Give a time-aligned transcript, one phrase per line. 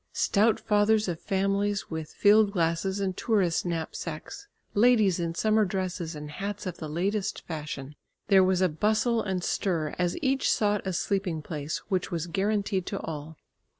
[0.13, 6.31] Stout fathers of families with field glasses and tourist knapsacks, ladies in summer dresses and
[6.31, 7.93] hats of the latest fashion.
[8.27, 12.87] There was a bustle and stir, as each sought a sleeping place which was guaranteed
[12.87, 13.37] to all.